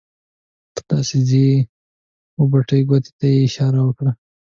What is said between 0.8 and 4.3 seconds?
داسې ځې وه بټې ګوتې ته یې اشاره وکړه.